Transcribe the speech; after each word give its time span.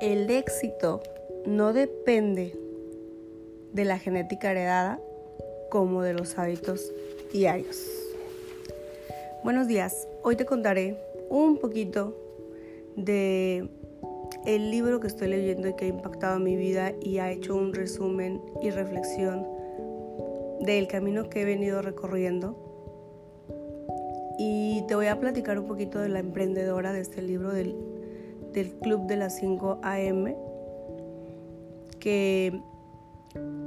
El 0.00 0.30
éxito 0.30 1.02
no 1.44 1.72
depende 1.72 2.56
de 3.72 3.84
la 3.84 3.98
genética 3.98 4.52
heredada 4.52 5.00
como 5.70 6.02
de 6.02 6.12
los 6.12 6.38
hábitos 6.38 6.92
diarios. 7.32 7.84
Buenos 9.42 9.66
días, 9.66 10.06
hoy 10.22 10.36
te 10.36 10.44
contaré 10.44 10.96
un 11.30 11.58
poquito 11.58 12.16
de 12.94 13.68
el 14.46 14.70
libro 14.70 15.00
que 15.00 15.08
estoy 15.08 15.30
leyendo 15.30 15.66
y 15.66 15.74
que 15.74 15.86
ha 15.86 15.88
impactado 15.88 16.38
mi 16.38 16.54
vida 16.54 16.92
y 17.02 17.18
ha 17.18 17.32
hecho 17.32 17.56
un 17.56 17.74
resumen 17.74 18.40
y 18.62 18.70
reflexión 18.70 19.44
del 20.60 20.86
camino 20.86 21.28
que 21.28 21.42
he 21.42 21.44
venido 21.44 21.82
recorriendo. 21.82 22.56
Y 24.38 24.84
te 24.86 24.94
voy 24.94 25.06
a 25.06 25.18
platicar 25.18 25.58
un 25.58 25.66
poquito 25.66 25.98
de 25.98 26.08
la 26.08 26.20
emprendedora 26.20 26.92
de 26.92 27.00
este 27.00 27.20
libro 27.20 27.52
del 27.52 27.87
del 28.58 28.72
Club 28.72 29.06
de 29.06 29.16
las 29.16 29.36
5 29.36 29.78
AM, 29.82 30.34
que 32.00 32.60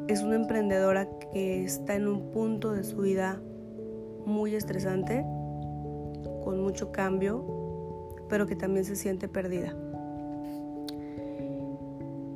es 0.09 0.21
una 0.21 0.35
emprendedora 0.35 1.07
que 1.31 1.63
está 1.63 1.95
en 1.95 2.09
un 2.09 2.31
punto 2.31 2.73
de 2.73 2.83
su 2.83 2.97
vida 2.97 3.39
muy 4.25 4.53
estresante, 4.53 5.23
con 6.43 6.61
mucho 6.61 6.91
cambio, 6.91 7.41
pero 8.27 8.47
que 8.47 8.57
también 8.57 8.83
se 8.83 8.97
siente 8.97 9.29
perdida. 9.29 9.73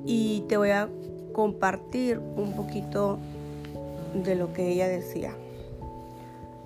Y 0.05 0.45
te 0.47 0.55
voy 0.55 0.69
a 0.69 0.87
compartir 1.33 2.19
un 2.19 2.53
poquito 2.53 3.17
de 4.23 4.35
lo 4.35 4.53
que 4.53 4.69
ella 4.69 4.87
decía 4.87 5.35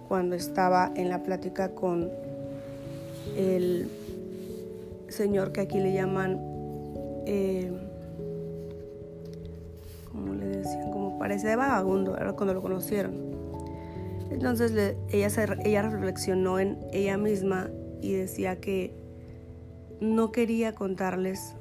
cuando 0.08 0.36
estaba 0.36 0.92
en 0.96 1.10
la 1.10 1.24
plática 1.24 1.74
con 1.74 2.12
el 3.36 3.90
señor 5.12 5.52
que 5.52 5.62
aquí 5.62 5.80
le 5.80 5.94
llaman, 5.94 6.40
eh, 7.26 7.72
como 10.12 10.34
le 10.34 10.46
decían, 10.48 10.92
como 10.92 11.18
parece 11.18 11.56
vagabundo, 11.56 12.18
era 12.18 12.34
cuando 12.34 12.54
lo 12.54 12.62
conocieron. 12.62 13.14
Entonces 14.32 14.96
ella, 15.10 15.28
ella 15.64 15.82
reflexionó 15.82 16.60
en 16.60 16.78
ella 16.92 17.18
misma 17.18 17.70
y 18.02 18.14
decía 18.14 18.60
que 18.60 18.94
no 20.00 20.32
quería 20.32 20.76
contarles 20.76 21.56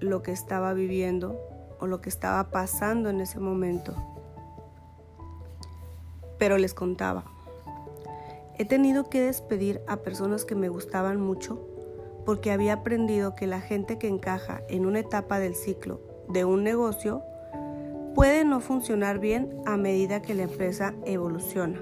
lo 0.00 0.22
que 0.22 0.32
estaba 0.32 0.72
viviendo 0.74 1.38
o 1.80 1.86
lo 1.86 2.00
que 2.00 2.08
estaba 2.08 2.50
pasando 2.50 3.10
en 3.10 3.20
ese 3.20 3.40
momento, 3.40 3.94
pero 6.38 6.56
les 6.56 6.74
contaba. 6.74 7.24
He 8.58 8.64
tenido 8.64 9.08
que 9.08 9.20
despedir 9.20 9.80
a 9.86 9.98
personas 9.98 10.44
que 10.44 10.54
me 10.54 10.68
gustaban 10.68 11.20
mucho 11.20 11.77
porque 12.28 12.52
había 12.52 12.74
aprendido 12.74 13.34
que 13.34 13.46
la 13.46 13.58
gente 13.58 13.96
que 13.96 14.06
encaja 14.06 14.60
en 14.68 14.84
una 14.84 14.98
etapa 14.98 15.38
del 15.38 15.54
ciclo 15.54 16.02
de 16.28 16.44
un 16.44 16.62
negocio 16.62 17.22
puede 18.14 18.44
no 18.44 18.60
funcionar 18.60 19.18
bien 19.18 19.62
a 19.64 19.78
medida 19.78 20.20
que 20.20 20.34
la 20.34 20.42
empresa 20.42 20.92
evoluciona. 21.06 21.80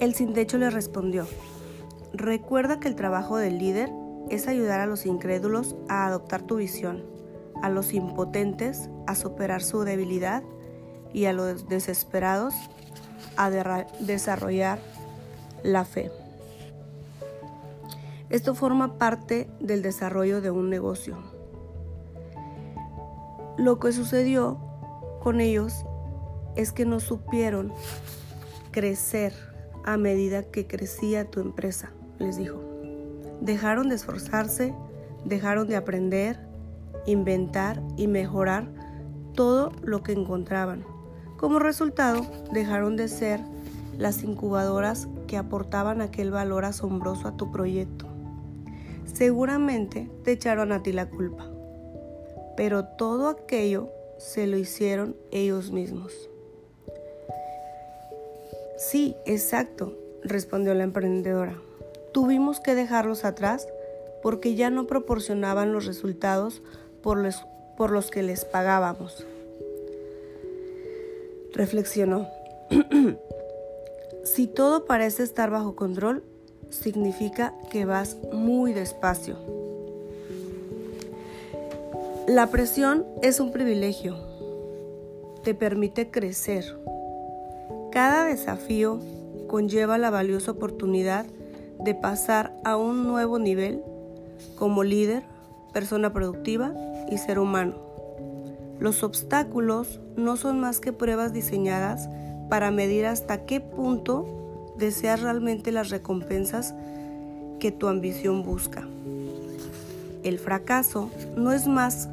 El 0.00 0.14
sin 0.14 0.32
techo 0.32 0.56
le 0.56 0.70
respondió, 0.70 1.26
recuerda 2.14 2.80
que 2.80 2.88
el 2.88 2.96
trabajo 2.96 3.36
del 3.36 3.58
líder 3.58 3.90
es 4.30 4.48
ayudar 4.48 4.80
a 4.80 4.86
los 4.86 5.04
incrédulos 5.04 5.76
a 5.90 6.06
adoptar 6.06 6.40
tu 6.40 6.56
visión, 6.56 7.04
a 7.60 7.68
los 7.68 7.92
impotentes 7.92 8.88
a 9.06 9.14
superar 9.14 9.60
su 9.62 9.84
debilidad 9.84 10.42
y 11.12 11.26
a 11.26 11.34
los 11.34 11.68
desesperados 11.68 12.54
a 13.36 13.50
desarrollar 14.00 14.78
la 15.62 15.84
fe. 15.84 16.21
Esto 18.32 18.54
forma 18.54 18.96
parte 18.96 19.50
del 19.60 19.82
desarrollo 19.82 20.40
de 20.40 20.50
un 20.50 20.70
negocio. 20.70 21.18
Lo 23.58 23.78
que 23.78 23.92
sucedió 23.92 24.58
con 25.20 25.42
ellos 25.42 25.84
es 26.56 26.72
que 26.72 26.86
no 26.86 26.98
supieron 26.98 27.74
crecer 28.70 29.34
a 29.84 29.98
medida 29.98 30.44
que 30.44 30.66
crecía 30.66 31.30
tu 31.30 31.40
empresa, 31.40 31.90
les 32.18 32.38
dijo. 32.38 32.58
Dejaron 33.42 33.90
de 33.90 33.96
esforzarse, 33.96 34.74
dejaron 35.26 35.68
de 35.68 35.76
aprender, 35.76 36.40
inventar 37.04 37.82
y 37.98 38.06
mejorar 38.06 38.66
todo 39.34 39.72
lo 39.82 40.02
que 40.02 40.12
encontraban. 40.12 40.86
Como 41.36 41.58
resultado, 41.58 42.24
dejaron 42.50 42.96
de 42.96 43.08
ser 43.08 43.40
las 43.98 44.22
incubadoras 44.22 45.06
que 45.26 45.36
aportaban 45.36 46.00
aquel 46.00 46.30
valor 46.30 46.64
asombroso 46.64 47.28
a 47.28 47.36
tu 47.36 47.52
proyecto 47.52 48.11
seguramente 49.12 50.08
te 50.24 50.32
echaron 50.32 50.72
a 50.72 50.82
ti 50.82 50.92
la 50.92 51.08
culpa. 51.08 51.48
Pero 52.56 52.84
todo 52.84 53.28
aquello 53.28 53.90
se 54.18 54.46
lo 54.46 54.56
hicieron 54.56 55.16
ellos 55.30 55.70
mismos. 55.72 56.28
Sí, 58.76 59.16
exacto, 59.26 59.96
respondió 60.22 60.74
la 60.74 60.84
emprendedora. 60.84 61.56
Tuvimos 62.12 62.60
que 62.60 62.74
dejarlos 62.74 63.24
atrás 63.24 63.66
porque 64.22 64.54
ya 64.54 64.70
no 64.70 64.86
proporcionaban 64.86 65.72
los 65.72 65.86
resultados 65.86 66.62
por 67.02 67.18
los, 67.18 67.44
por 67.76 67.90
los 67.90 68.10
que 68.10 68.22
les 68.22 68.44
pagábamos. 68.44 69.26
Reflexionó. 71.52 72.28
si 74.24 74.46
todo 74.46 74.84
parece 74.84 75.22
estar 75.22 75.50
bajo 75.50 75.74
control, 75.74 76.22
significa 76.72 77.54
que 77.70 77.84
vas 77.84 78.16
muy 78.32 78.72
despacio. 78.72 79.36
La 82.26 82.48
presión 82.48 83.04
es 83.20 83.40
un 83.40 83.52
privilegio. 83.52 84.16
Te 85.44 85.54
permite 85.54 86.10
crecer. 86.10 86.64
Cada 87.90 88.24
desafío 88.24 89.00
conlleva 89.48 89.98
la 89.98 90.10
valiosa 90.10 90.52
oportunidad 90.52 91.26
de 91.78 91.94
pasar 91.94 92.56
a 92.64 92.76
un 92.76 93.06
nuevo 93.06 93.38
nivel 93.38 93.82
como 94.56 94.82
líder, 94.82 95.24
persona 95.72 96.12
productiva 96.12 96.74
y 97.10 97.18
ser 97.18 97.38
humano. 97.38 97.74
Los 98.78 99.02
obstáculos 99.02 100.00
no 100.16 100.36
son 100.36 100.58
más 100.60 100.80
que 100.80 100.92
pruebas 100.92 101.32
diseñadas 101.32 102.08
para 102.48 102.70
medir 102.70 103.06
hasta 103.06 103.44
qué 103.44 103.60
punto 103.60 104.41
deseas 104.82 105.22
realmente 105.22 105.70
las 105.70 105.90
recompensas 105.90 106.74
que 107.60 107.70
tu 107.70 107.86
ambición 107.86 108.42
busca. 108.42 108.86
El 110.24 110.38
fracaso 110.38 111.10
no 111.36 111.52
es 111.52 111.66
más 111.68 112.08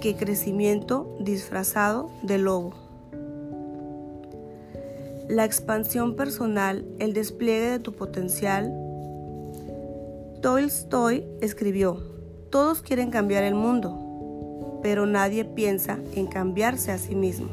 que 0.00 0.14
crecimiento 0.14 1.16
disfrazado 1.18 2.10
de 2.22 2.38
lobo. 2.38 2.74
La 5.28 5.44
expansión 5.44 6.14
personal, 6.14 6.84
el 6.98 7.14
despliegue 7.14 7.70
de 7.70 7.78
tu 7.78 7.92
potencial. 7.94 8.72
Tolstoy 10.42 11.24
escribió, 11.40 12.02
todos 12.50 12.82
quieren 12.82 13.10
cambiar 13.10 13.44
el 13.44 13.54
mundo, 13.54 14.78
pero 14.82 15.06
nadie 15.06 15.44
piensa 15.44 15.98
en 16.14 16.26
cambiarse 16.26 16.92
a 16.92 16.98
sí 16.98 17.14
mismo. 17.14 17.48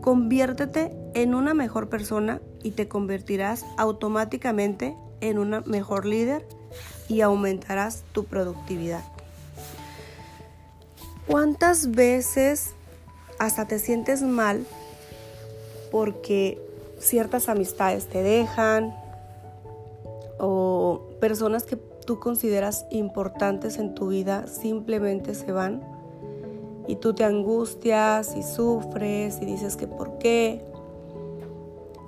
Conviértete 0.00 0.92
en 1.16 1.34
una 1.34 1.54
mejor 1.54 1.88
persona 1.88 2.42
y 2.62 2.72
te 2.72 2.88
convertirás 2.88 3.64
automáticamente 3.78 4.94
en 5.22 5.38
una 5.38 5.62
mejor 5.62 6.04
líder 6.04 6.46
y 7.08 7.22
aumentarás 7.22 8.04
tu 8.12 8.24
productividad. 8.24 9.02
¿Cuántas 11.26 11.92
veces 11.92 12.74
hasta 13.38 13.66
te 13.66 13.78
sientes 13.78 14.20
mal 14.20 14.66
porque 15.90 16.60
ciertas 16.98 17.48
amistades 17.48 18.08
te 18.08 18.22
dejan 18.22 18.94
o 20.38 21.00
personas 21.18 21.62
que 21.62 21.76
tú 21.76 22.20
consideras 22.20 22.84
importantes 22.90 23.78
en 23.78 23.94
tu 23.94 24.08
vida 24.08 24.48
simplemente 24.48 25.34
se 25.34 25.50
van 25.50 25.82
y 26.86 26.96
tú 26.96 27.14
te 27.14 27.24
angustias 27.24 28.36
y 28.36 28.42
sufres 28.42 29.38
y 29.40 29.46
dices 29.46 29.76
que 29.76 29.86
por 29.86 30.18
qué 30.18 30.75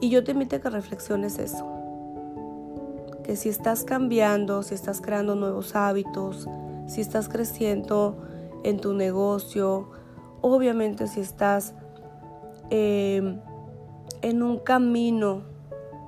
y 0.01 0.11
yo 0.11 0.23
te 0.25 0.33
invito 0.33 0.57
a 0.57 0.61
que 0.61 0.71
reflexiones 0.71 1.39
eso. 1.39 1.67
Que 3.25 3.37
si 3.37 3.49
estás 3.49 3.85
cambiando, 3.85 4.63
si 4.63 4.75
estás 4.75 5.01
creando 5.01 5.35
nuevos 5.35 5.75
hábitos, 5.75 6.49
si 6.87 7.01
estás 7.01 7.29
creciendo 7.29 8.17
en 8.65 8.81
tu 8.81 8.95
negocio, 8.95 9.91
obviamente 10.41 11.07
si 11.07 11.21
estás 11.21 11.75
em, 12.71 13.41
en 14.23 14.43
un 14.43 14.59
camino 14.59 15.43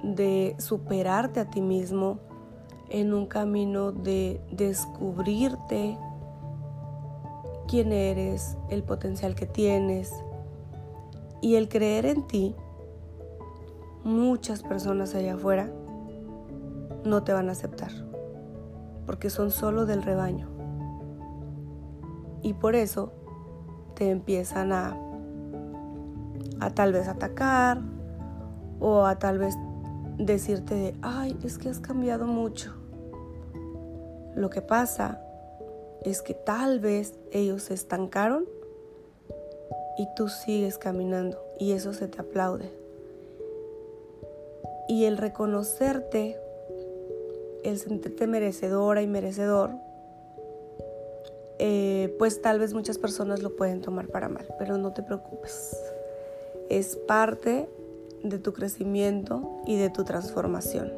de 0.02 0.56
superarte 0.58 1.40
a 1.40 1.50
ti 1.50 1.60
mismo, 1.60 2.18
en 2.88 3.12
un 3.12 3.26
camino 3.26 3.92
de 3.92 4.40
descubrirte 4.50 5.96
quién 7.68 7.92
eres, 7.92 8.56
el 8.68 8.82
potencial 8.82 9.34
que 9.34 9.46
tienes 9.46 10.12
y 11.40 11.54
el 11.54 11.68
creer 11.68 12.06
en 12.06 12.26
ti 12.26 12.56
muchas 14.10 14.62
personas 14.62 15.14
allá 15.14 15.34
afuera 15.34 15.70
no 17.04 17.22
te 17.22 17.32
van 17.32 17.48
a 17.48 17.52
aceptar. 17.52 17.90
porque 19.06 19.28
son 19.28 19.50
solo 19.50 19.86
del 19.86 20.04
rebaño. 20.04 20.48
Y 22.42 22.54
por 22.54 22.76
eso 22.76 23.12
te 23.96 24.10
empiezan 24.10 24.72
a, 24.72 24.96
a 26.60 26.70
tal 26.70 26.92
vez 26.92 27.08
atacar 27.08 27.80
o 28.78 29.04
a 29.04 29.18
tal 29.18 29.38
vez 29.38 29.56
decirte 30.16 30.76
de, 30.76 30.94
ay, 31.02 31.36
es 31.42 31.58
que 31.58 31.68
has 31.68 31.80
cambiado 31.80 32.26
mucho. 32.28 32.72
Lo 34.36 34.48
que 34.48 34.62
pasa 34.62 35.20
es 36.04 36.22
que 36.22 36.34
tal 36.34 36.78
vez 36.78 37.18
ellos 37.32 37.64
se 37.64 37.74
estancaron 37.74 38.44
y 39.98 40.06
tú 40.14 40.28
sigues 40.28 40.78
caminando 40.78 41.38
y 41.58 41.72
eso 41.72 41.92
se 41.92 42.06
te 42.06 42.20
aplaude. 42.20 42.79
Y 44.90 45.04
el 45.04 45.18
reconocerte, 45.18 46.36
el 47.62 47.78
sentirte 47.78 48.26
merecedora 48.26 49.02
y 49.02 49.06
merecedor, 49.06 49.70
eh, 51.60 52.12
pues 52.18 52.42
tal 52.42 52.58
vez 52.58 52.74
muchas 52.74 52.98
personas 52.98 53.40
lo 53.40 53.54
pueden 53.54 53.82
tomar 53.82 54.08
para 54.08 54.28
mal, 54.28 54.48
pero 54.58 54.78
no 54.78 54.92
te 54.92 55.04
preocupes. 55.04 55.76
Es 56.68 56.96
parte 56.96 57.68
de 58.24 58.40
tu 58.40 58.52
crecimiento 58.52 59.62
y 59.64 59.76
de 59.76 59.90
tu 59.90 60.02
transformación. 60.02 60.92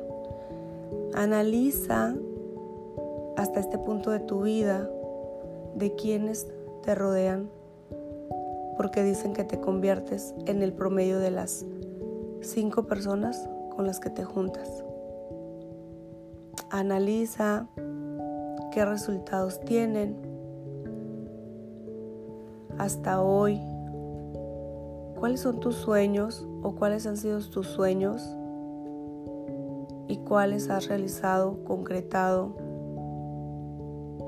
Analiza 1.12 2.14
hasta 3.36 3.60
este 3.60 3.76
punto 3.76 4.10
de 4.10 4.20
tu 4.20 4.40
vida 4.40 4.88
de 5.74 5.94
quienes 5.96 6.46
te 6.82 6.94
rodean, 6.94 7.50
porque 8.78 9.02
dicen 9.02 9.34
que 9.34 9.44
te 9.44 9.60
conviertes 9.60 10.34
en 10.46 10.62
el 10.62 10.72
promedio 10.72 11.18
de 11.18 11.30
las 11.30 11.66
cinco 12.40 12.86
personas 12.86 13.46
con 13.74 13.86
las 13.86 14.00
que 14.00 14.10
te 14.10 14.24
juntas. 14.24 14.84
Analiza 16.70 17.66
qué 18.72 18.84
resultados 18.84 19.60
tienen 19.60 20.16
hasta 22.78 23.20
hoy, 23.22 23.60
cuáles 25.18 25.40
son 25.40 25.60
tus 25.60 25.76
sueños 25.76 26.46
o 26.62 26.74
cuáles 26.74 27.06
han 27.06 27.16
sido 27.16 27.40
tus 27.40 27.66
sueños 27.66 28.22
y 30.08 30.18
cuáles 30.18 30.70
has 30.70 30.88
realizado, 30.88 31.62
concretado. 31.64 32.56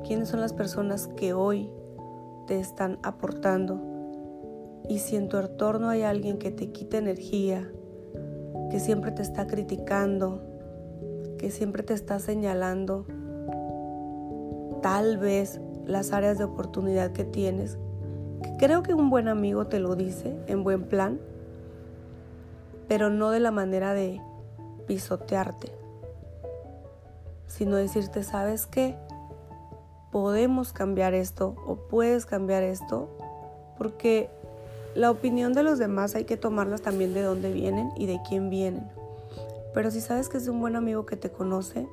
¿Quiénes 0.07 0.29
son 0.29 0.41
las 0.41 0.53
personas 0.53 1.09
que 1.09 1.33
hoy 1.33 1.71
te 2.47 2.61
están 2.61 2.99
aportando? 3.03 3.81
Y 4.89 4.99
si 4.99 5.17
en 5.17 5.29
tu 5.29 5.39
entorno 5.39 5.89
hay 5.89 6.03
alguien 6.03 6.39
que 6.39 6.51
te 6.51 6.71
quita 6.71 6.99
energía, 6.99 7.71
que 8.75 8.81
siempre 8.81 9.13
te 9.13 9.23
está 9.23 9.47
criticando, 9.47 10.43
que 11.39 11.53
siempre 11.53 11.85
te 11.85 11.95
está 11.95 12.19
señalando, 12.19 13.07
tal 14.83 15.17
vez 15.17 15.61
las 15.87 16.13
áreas 16.13 16.39
de 16.39 16.45
oportunidad 16.45 17.13
que 17.13 17.23
tienes, 17.23 17.79
creo 18.59 18.83
que 18.83 18.93
un 18.93 19.11
buen 19.11 19.29
amigo 19.29 19.69
te 19.69 19.79
lo 19.79 19.95
dice 19.95 20.37
en 20.49 20.65
buen 20.65 20.89
plan, 20.89 21.21
pero 22.89 23.11
no 23.11 23.31
de 23.31 23.39
la 23.39 23.53
manera 23.53 23.95
de 23.95 24.21
pisotearte, 24.89 25.71
sino 27.47 27.77
decirte, 27.77 28.25
¿sabes 28.25 28.67
qué? 28.67 28.97
Podemos 30.11 30.73
cambiar 30.73 31.15
esto 31.15 31.55
o 31.65 31.77
puedes 31.77 32.27
cambiar 32.27 32.65
esto, 32.65 33.09
porque 33.79 34.31
la 34.95 35.11
opinión 35.11 35.53
de 35.55 35.63
los 35.63 35.79
demás 35.79 36.15
hay 36.15 36.25
que 36.25 36.37
tomarlas 36.37 36.83
también 36.83 37.15
de 37.15 37.23
dónde 37.23 37.53
vienen 37.53 37.91
y 37.97 38.07
de 38.07 38.21
quién 38.29 38.49
vienen. 38.49 38.89
Pero 39.73 39.91
si 39.91 40.01
sabes 40.01 40.29
que 40.29 40.37
es 40.37 40.47
un 40.47 40.61
buen 40.61 40.77
amigo 40.77 41.05
que 41.05 41.17
te 41.17 41.31
conoce 41.31 41.89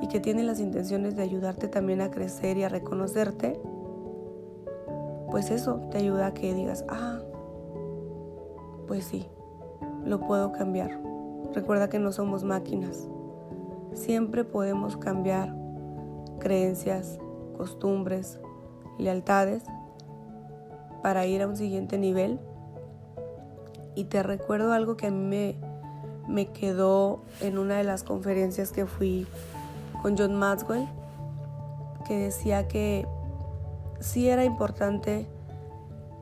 y 0.00 0.08
que 0.08 0.20
tiene 0.20 0.44
las 0.44 0.60
intenciones 0.60 1.16
de 1.16 1.22
ayudarte 1.22 1.66
también 1.66 2.00
a 2.00 2.10
crecer 2.10 2.56
y 2.58 2.62
a 2.62 2.68
reconocerte, 2.68 3.60
pues 5.30 5.50
eso 5.50 5.80
te 5.90 5.98
ayuda 5.98 6.28
a 6.28 6.34
que 6.34 6.54
digas, 6.54 6.84
ah, 6.88 7.18
pues 8.86 9.04
sí, 9.04 9.26
lo 10.04 10.20
puedo 10.20 10.52
cambiar. 10.52 11.00
Recuerda 11.52 11.88
que 11.88 11.98
no 11.98 12.12
somos 12.12 12.44
máquinas. 12.44 13.08
Siempre 13.94 14.44
podemos 14.44 14.96
cambiar 14.96 15.54
creencias, 16.38 17.18
costumbres, 17.56 18.38
lealtades 18.98 19.64
para 21.02 21.26
ir 21.26 21.42
a 21.42 21.48
un 21.48 21.56
siguiente 21.56 21.98
nivel. 21.98 22.38
Y 23.94 24.04
te 24.04 24.22
recuerdo 24.22 24.72
algo 24.72 24.96
que 24.96 25.08
a 25.08 25.10
mí 25.10 25.24
me, 25.24 25.56
me 26.28 26.46
quedó 26.46 27.22
en 27.40 27.58
una 27.58 27.76
de 27.76 27.84
las 27.84 28.04
conferencias 28.04 28.72
que 28.72 28.86
fui 28.86 29.26
con 30.00 30.16
John 30.16 30.34
Maxwell, 30.34 30.88
que 32.06 32.16
decía 32.16 32.68
que 32.68 33.06
sí 34.00 34.28
era 34.28 34.44
importante 34.44 35.26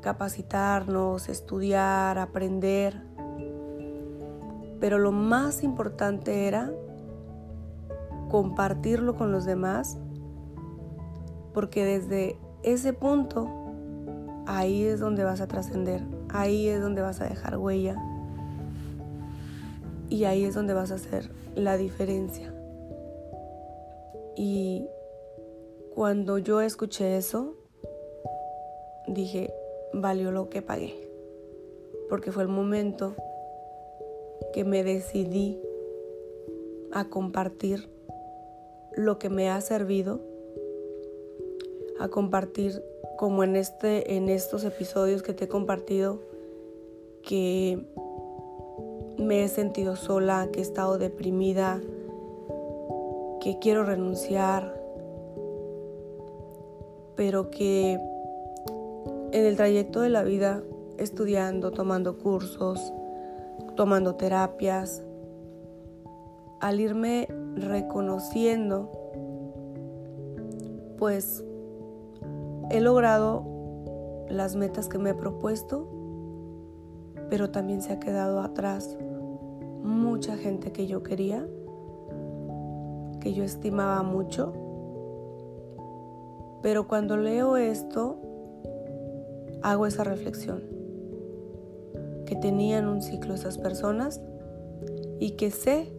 capacitarnos, 0.00 1.29
estudiar, 1.29 2.19
aprender, 2.19 3.03
pero 4.81 4.99
lo 4.99 5.12
más 5.12 5.62
importante 5.62 6.49
era 6.49 6.73
compartirlo 8.31 9.15
con 9.15 9.31
los 9.31 9.44
demás, 9.44 9.99
porque 11.53 11.85
desde 11.85 12.38
ese 12.62 12.93
punto, 12.93 13.60
ahí 14.46 14.84
es 14.84 15.00
donde 15.00 15.25
vas 15.25 15.40
a 15.40 15.46
trascender, 15.46 16.02
ahí 16.28 16.69
es 16.69 16.81
donde 16.81 17.02
vas 17.02 17.20
a 17.20 17.28
dejar 17.28 17.58
huella 17.58 17.96
y 20.08 20.25
ahí 20.25 20.44
es 20.44 20.54
donde 20.54 20.75
vas 20.75 20.90
a 20.90 20.96
hacer 20.96 21.31
la 21.54 21.76
diferencia. 21.76 22.52
Y 24.37 24.87
cuando 25.94 26.38
yo 26.38 26.60
escuché 26.60 27.16
eso, 27.16 27.56
dije, 29.06 29.52
valió 29.92 30.32
lo 30.32 30.48
que 30.48 30.62
pagué, 30.62 30.94
porque 32.08 32.32
fue 32.32 32.42
el 32.42 32.48
momento 32.48 33.14
que 34.52 34.64
me 34.64 34.82
decidí 34.82 35.60
a 36.92 37.04
compartir 37.08 37.88
lo 38.96 39.19
que 39.19 39.31
me 39.31 39.48
ha 39.48 39.60
servido, 39.60 40.20
a 42.00 42.08
compartir 42.08 42.82
como 43.20 43.44
en, 43.44 43.55
este, 43.55 44.17
en 44.17 44.31
estos 44.31 44.64
episodios 44.64 45.22
que 45.22 45.34
te 45.34 45.44
he 45.44 45.49
compartido, 45.49 46.22
que 47.22 47.87
me 49.19 49.44
he 49.44 49.49
sentido 49.49 49.94
sola, 49.94 50.49
que 50.50 50.61
he 50.61 50.62
estado 50.62 50.96
deprimida, 50.96 51.83
que 53.42 53.59
quiero 53.61 53.85
renunciar, 53.85 54.75
pero 57.14 57.50
que 57.50 58.00
en 59.33 59.45
el 59.45 59.54
trayecto 59.54 60.00
de 60.00 60.09
la 60.09 60.23
vida, 60.23 60.62
estudiando, 60.97 61.73
tomando 61.73 62.16
cursos, 62.16 62.90
tomando 63.76 64.14
terapias, 64.14 65.02
al 66.59 66.80
irme 66.80 67.28
reconociendo, 67.54 68.90
pues 70.97 71.45
he 72.71 72.81
logrado 72.81 73.45
las 74.29 74.57
metas 74.57 74.89
que 74.89 74.99
me 74.99 75.11
he 75.11 75.15
propuesto, 75.15 75.89
pero 77.29 77.50
también 77.50 77.83
se 77.83 77.93
ha 77.93 78.00
quedado 78.00 78.41
atrás 78.41 78.97
mucha 79.83 80.37
gente 80.37 80.73
que 80.73 80.87
yo 80.87 81.03
quería, 81.03 81.47
que 83.21 83.35
yo 83.35 83.45
estimaba 83.45 84.03
mucho. 84.03 84.53
Pero 86.62 86.87
cuando 86.87 87.17
leo 87.17 87.57
esto, 87.57 88.19
hago 89.62 89.87
esa 89.87 90.05
reflexión 90.05 90.62
que 92.27 92.37
tenían 92.37 92.87
un 92.87 93.03
ciclo 93.03 93.35
esas 93.35 93.59
personas 93.59 94.21
y 95.19 95.33
que 95.33 95.50
sé 95.50 95.93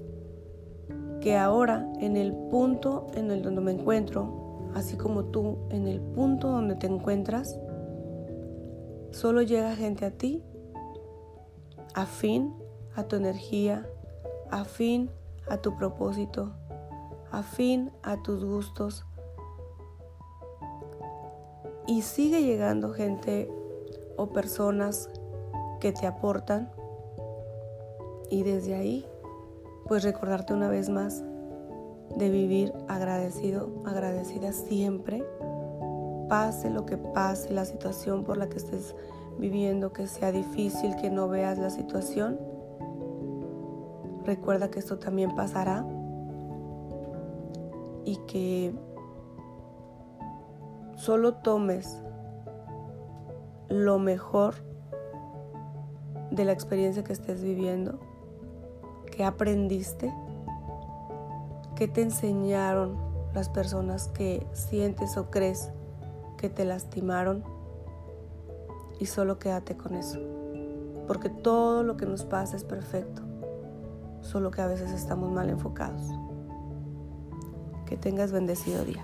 que 1.20 1.38
ahora 1.38 1.92
en 2.00 2.16
el 2.16 2.34
punto 2.34 3.08
en 3.16 3.32
el 3.32 3.42
donde 3.42 3.62
me 3.62 3.72
encuentro, 3.72 4.51
así 4.76 4.98
como 4.98 5.26
tú 5.26 5.58
en 5.70 5.88
el 5.88 6.00
punto 6.00 6.50
donde 6.50 6.76
te 6.76 6.88
encuentras, 6.88 7.60
solo 9.12 9.42
llega 9.42 9.76
gente 9.76 10.06
a 10.06 10.12
ti 10.12 10.44
afín 11.94 12.54
a 12.96 13.04
tu 13.04 13.16
energía, 13.16 13.88
afín 14.50 15.12
a 15.50 15.58
tu 15.58 15.76
propósito, 15.76 16.52
afín 17.32 17.92
a 18.04 18.22
tus 18.22 18.44
gustos. 18.44 19.06
Y 21.88 22.04
sigue 22.04 22.44
llegando 22.44 22.94
gente 22.94 23.50
o 24.18 24.28
personas 24.30 25.10
que 25.80 25.92
te 25.92 26.06
aportan 26.06 26.72
y 28.30 28.44
desde 28.44 28.76
ahí 28.76 29.06
pues 29.88 30.04
recordarte 30.04 30.54
una 30.54 30.70
vez 30.70 30.90
más 30.90 31.24
de 32.18 32.30
vivir 32.30 32.74
agradecido, 32.88 33.70
agradecida 33.86 34.52
siempre, 34.52 35.24
pase 36.30 36.70
lo 36.70 36.86
que 36.86 36.98
pase, 36.98 37.54
la 37.54 37.66
situación 37.66 38.24
por 38.24 38.38
la 38.38 38.48
que 38.50 38.58
estés 38.58 38.96
viviendo, 39.38 39.92
que 39.92 40.08
sea 40.08 40.32
difícil, 40.32 40.96
que 40.96 41.10
no 41.10 41.28
veas 41.28 41.58
la 41.58 41.70
situación, 41.70 42.40
recuerda 44.24 44.70
que 44.70 44.80
esto 44.80 45.00
también 45.00 45.36
pasará 45.36 45.86
y 48.06 48.18
que 48.28 48.74
solo 50.96 51.36
tomes 51.36 52.02
lo 53.70 54.00
mejor 54.00 54.56
de 56.30 56.46
la 56.46 56.52
experiencia 56.52 57.04
que 57.04 57.14
estés 57.14 57.44
viviendo, 57.44 58.00
que 59.12 59.24
aprendiste, 59.24 60.14
que 61.82 61.88
te 61.88 62.04
enseñaron 62.04 62.96
las 63.34 63.50
personas 63.50 64.08
que 64.10 64.46
sientes 64.54 65.18
o 65.18 65.32
crees 65.32 65.72
que 66.38 66.48
te 66.48 66.64
lastimaron 66.64 67.44
y 69.00 69.08
solo 69.08 69.40
quédate 69.40 69.76
con 69.76 69.96
eso. 69.96 70.20
Porque 71.08 71.30
todo 71.30 71.82
lo 71.82 71.98
que 71.98 72.06
nos 72.06 72.24
pasa 72.24 72.56
es 72.56 72.64
perfecto, 72.64 73.24
solo 74.22 74.52
que 74.52 74.62
a 74.62 74.68
veces 74.68 74.92
estamos 74.92 75.32
mal 75.32 75.50
enfocados. 75.50 76.04
Que 77.88 77.98
tengas 77.98 78.32
bendecido 78.32 78.86
día. 78.86 79.04